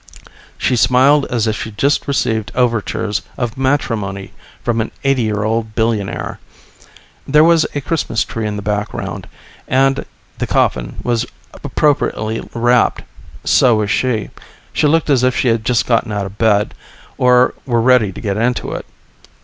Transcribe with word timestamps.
She 0.57 0.75
smiled 0.75 1.27
as 1.27 1.45
if 1.45 1.55
she'd 1.55 1.77
just 1.77 2.07
received 2.07 2.51
overtures 2.55 3.21
of 3.37 3.55
matrimony 3.55 4.33
from 4.63 4.81
an 4.81 4.89
eighty 5.03 5.21
year 5.21 5.43
old 5.43 5.75
billionaire. 5.75 6.39
There 7.27 7.43
was 7.43 7.67
a 7.75 7.81
Christmas 7.81 8.23
tree 8.23 8.47
in 8.47 8.55
the 8.55 8.63
background, 8.63 9.27
and 9.67 10.03
the 10.39 10.47
coffin 10.47 10.95
was 11.03 11.27
appropriately 11.63 12.41
wrapped. 12.55 13.03
So 13.43 13.75
was 13.75 13.91
she. 13.91 14.31
She 14.73 14.87
looked 14.87 15.11
as 15.11 15.21
if 15.21 15.35
she 15.37 15.49
had 15.49 15.63
just 15.63 15.85
gotten 15.85 16.11
out 16.11 16.25
of 16.25 16.39
bed, 16.39 16.73
or 17.19 17.53
were 17.67 17.79
ready 17.79 18.11
to 18.11 18.19
get 18.21 18.37
into 18.37 18.71
it. 18.71 18.87